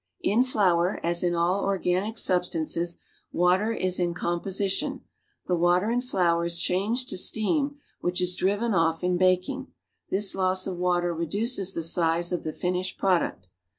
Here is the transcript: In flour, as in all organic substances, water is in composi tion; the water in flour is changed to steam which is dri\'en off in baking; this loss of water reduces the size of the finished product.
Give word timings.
In 0.23 0.43
flour, 0.43 0.99
as 1.03 1.21
in 1.21 1.35
all 1.35 1.63
organic 1.63 2.17
substances, 2.17 2.97
water 3.31 3.71
is 3.71 3.99
in 3.99 4.15
composi 4.15 4.67
tion; 4.67 5.01
the 5.45 5.55
water 5.55 5.91
in 5.91 6.01
flour 6.01 6.43
is 6.45 6.57
changed 6.57 7.07
to 7.09 7.17
steam 7.17 7.77
which 7.99 8.19
is 8.19 8.35
dri\'en 8.35 8.73
off 8.73 9.03
in 9.03 9.15
baking; 9.15 9.67
this 10.09 10.33
loss 10.33 10.65
of 10.65 10.77
water 10.79 11.13
reduces 11.13 11.73
the 11.73 11.83
size 11.83 12.31
of 12.31 12.41
the 12.43 12.51
finished 12.51 12.97
product. 12.97 13.45